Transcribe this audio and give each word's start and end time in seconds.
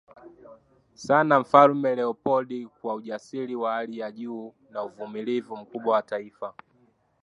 sana 0.93 1.39
Mfalme 1.39 1.95
Leopold 1.95 2.67
kwa 2.81 2.95
ujasiri 2.95 3.55
wa 3.55 3.73
hali 3.73 3.99
ya 3.99 4.11
juu 4.11 4.53
na 4.69 4.83
uvumilivu 4.83 5.57
mkubwa 5.57 5.93
wa 5.95 6.01
Taifa 6.01 6.53